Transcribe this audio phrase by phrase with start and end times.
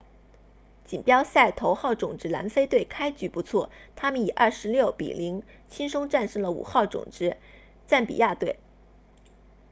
[0.83, 7.37] 锦标赛头号种子南非队开局不错他们以26 00轻松战胜了5号种子
[7.85, 8.57] 赞比亚队